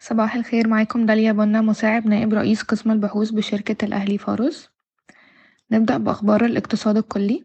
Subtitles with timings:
[0.00, 4.70] صباح الخير معاكم داليا بنا مساعد نائب رئيس قسم البحوث بشركة الأهلي فارس
[5.70, 7.44] نبدأ بأخبار الاقتصاد الكلي.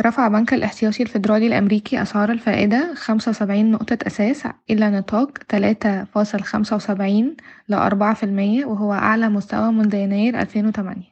[0.00, 6.40] رفع بنك الاحتياطي الفيدرالي الأمريكي أسعار الفائدة خمسة وسبعين نقطة أساس إلى نطاق تلاتة فاصل
[6.40, 7.36] خمسة وسبعين
[7.68, 11.10] لأربعة في المية وهو أعلى مستوى منذ يناير ألفين وتمانية.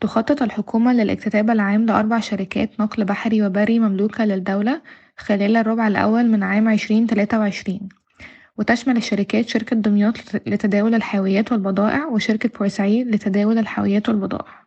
[0.00, 4.82] تخطط الحكومة للاكتتاب العام لأربع شركات نقل بحري وبري مملوكة للدولة
[5.16, 7.88] خلال الربع الأول من عام عشرين تلاتة وعشرين.
[8.58, 10.14] وتشمل الشركات شركة دمياط
[10.46, 14.62] لتداول الحاويات والبضائع وشركة بورسعيد لتداول الحاويات والبضائع.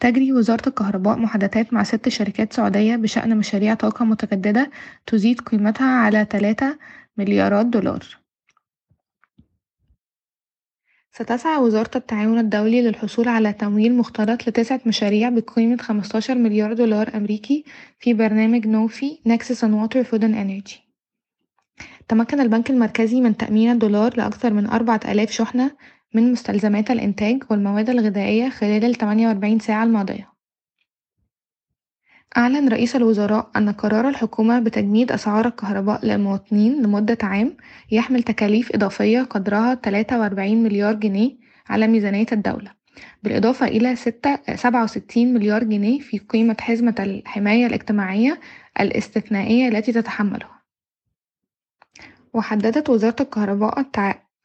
[0.00, 4.70] تجري وزارة الكهرباء محادثات مع ست شركات سعودية بشأن مشاريع طاقة متجددة
[5.06, 6.78] تزيد قيمتها على تلاتة
[7.16, 8.18] مليارات دولار.
[11.12, 17.64] ستسعى وزارة التعاون الدولي للحصول على تمويل مختلط لتسعة مشاريع بقيمة خمستاشر مليار دولار أمريكي
[18.00, 20.87] في برنامج نوفي Nexus on Water Food and Energy.
[22.08, 25.70] تمكن البنك المركزي من تأمين الدولار لأكثر من أربعة آلاف شحنة
[26.14, 30.32] من مستلزمات الإنتاج والمواد الغذائية خلال التمانية وأربعين ساعة الماضية.
[32.36, 37.56] أعلن رئيس الوزراء أن قرار الحكومة بتجميد أسعار الكهرباء للمواطنين لمدة عام
[37.90, 41.36] يحمل تكاليف إضافية قدرها تلاتة وأربعين مليار جنيه
[41.68, 42.70] على ميزانية الدولة
[43.22, 48.40] بالإضافة إلى ستة سبعة وستين مليار جنيه في قيمة حزمة الحماية الاجتماعية
[48.80, 50.57] الاستثنائية التي تتحملها.
[52.34, 53.86] وحددت وزارة الكهرباء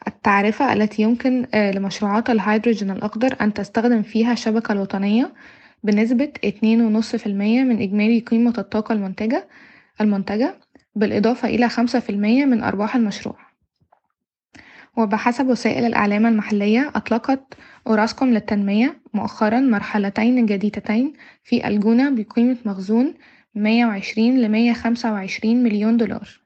[0.07, 5.33] التعرفة التي يمكن لمشروعات الهيدروجين الأخضر أن تستخدم فيها الشبكة الوطنية
[5.83, 9.47] بنسبة اتنين ونص في المية من إجمالي قيمة الطاقة المنتجة
[10.01, 10.55] المنتجة
[10.95, 13.35] بالإضافة إلى خمسة في المية من أرباح المشروع.
[14.97, 17.53] وبحسب وسائل الإعلام المحلية أطلقت
[17.87, 23.13] أوراسكوم للتنمية مؤخرا مرحلتين جديدتين في الجونة بقيمة مخزون
[23.55, 26.42] مية وعشرين لمية خمسة وعشرين مليون دولار.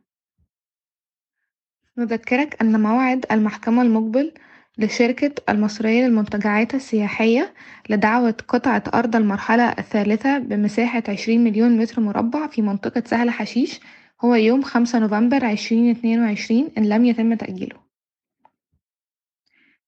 [1.97, 4.33] نذكرك أن موعد المحكمة المقبل
[4.77, 7.53] لشركة المصرية للمنتجعات السياحية
[7.89, 13.79] لدعوى قطعة أرض المرحلة الثالثة بمساحة عشرين مليون متر مربع في منطقة سهل حشيش
[14.21, 17.87] هو يوم خمسة نوفمبر عشرين اتنين وعشرين إن لم يتم تأجيله.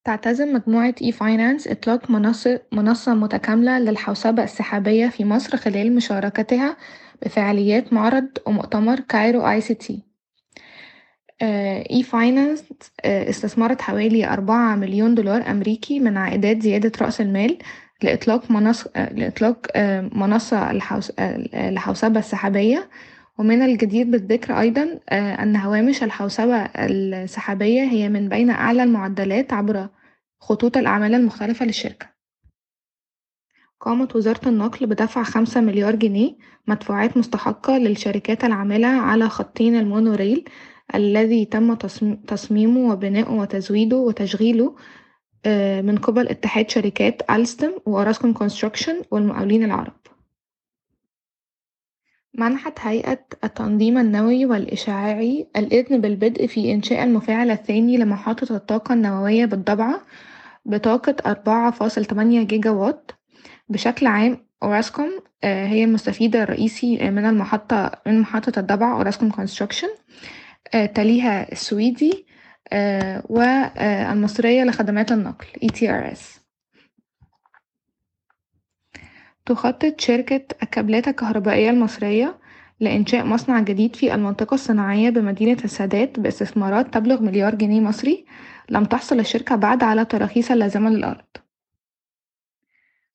[0.03, 6.77] تعتزم مجموعة e-finance إطلاق منصة, منصة متكاملة للحوسبة السحابية في مصر خلال مشاركتها
[7.21, 10.08] بفعاليات معرض ومؤتمر Cairo ICT.
[11.91, 12.63] e-finance
[13.05, 17.57] استثمرت حوالي أربعة مليون دولار أمريكي من عائدات زيادة رأس المال
[18.03, 19.77] لإطلاق منص لإطلاق
[20.15, 20.71] منصة
[21.53, 22.89] الحوسبة السحابية.
[23.37, 29.89] ومن الجدير بالذكر أيضا أن هوامش الحوسبة السحابية هي من بين أعلى المعدلات عبر
[30.39, 32.09] خطوط الأعمال المختلفة للشركة.
[33.81, 36.35] قامت وزارة النقل بدفع خمسة مليار جنيه
[36.67, 40.45] مدفوعات مستحقة للشركات العاملة على خطين المونوريل
[40.95, 41.73] الذي تم
[42.27, 44.75] تصميمه وبناؤه وتزويده وتشغيله
[45.81, 49.93] من قبل اتحاد شركات ألستم و Orascom Construction والمقاولين العرب.
[52.33, 60.01] منحت هيئة التنظيم النووي والإشعاعي الإذن بالبدء في إنشاء المفاعل الثاني لمحطة الطاقة النووية بالضبعة
[60.65, 63.15] بطاقة أربعة فاصل تمانية جيجا واط
[63.69, 65.09] بشكل عام أوراسكوم
[65.43, 69.89] هي المستفيد الرئيسي من المحطة من محطة الضبعة Orascom Construction.
[70.71, 72.25] تليها السويدي
[73.29, 76.39] والمصرية لخدمات النقل ETRS
[79.45, 82.39] تخطط شركة الكابلات الكهربائية المصرية
[82.79, 88.25] لإنشاء مصنع جديد في المنطقة الصناعية بمدينة السادات باستثمارات تبلغ مليار جنيه مصري
[88.69, 91.25] لم تحصل الشركة بعد على التراخيص اللازمة للأرض.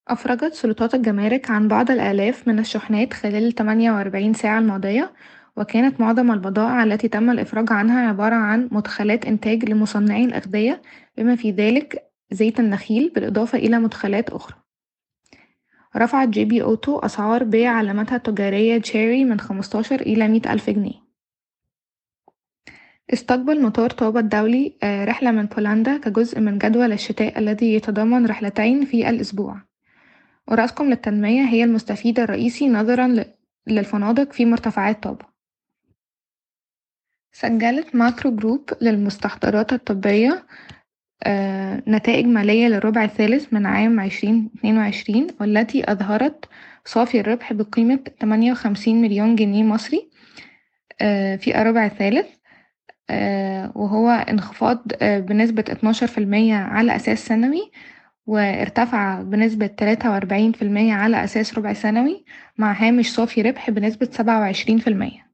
[0.09, 5.13] أفرجت سلطات الجمارك عن بعض الآلاف من الشحنات خلال التمانية وأربعين ساعة الماضية
[5.57, 10.83] وكانت معظم البضائع التي تم الإفراج عنها عبارة عن مدخلات إنتاج لمصنعي الأغذية
[11.17, 14.57] بما في ذلك زيت النخيل بالإضافة إلى مدخلات أخرى.
[15.97, 21.05] رفعت GB Auto أسعار بيع علامتها التجارية تشيري من خمستاشر إلى مية ألف جنيه.
[23.13, 29.11] استقبل مطار طابة الدولي رحلة من بولندا كجزء من جدول الشتاء الذي يتضمن رحلتين في
[29.11, 29.61] الأسبوع.
[30.49, 33.25] أوراسكوم للتنمية هي المستفيد الرئيسي نظرا
[33.67, 35.34] للفنادق في مرتفعات طابة.
[37.37, 40.47] سجلت Macro Group للمستحضرات الطبية
[41.89, 46.45] نتائج مالية للربع الثالث من عام عشرين اتنين وعشرين والتي أظهرت
[46.85, 50.11] صافي الربح بقيمة تمانية وخمسين مليون جنيه مصري
[51.39, 52.27] في الربع الثالث
[53.77, 57.71] وهو انخفاض بنسبة اتناشر في المية على أساس سنوي
[58.27, 62.25] وارتفع بنسبة تلاتة وأربعين في المية على أساس ربع سنوي
[62.59, 65.34] مع هامش صافي ربح بنسبة سبعة وعشرين في المية.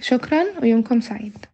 [0.00, 1.46] شكرا ويومكم سعيد.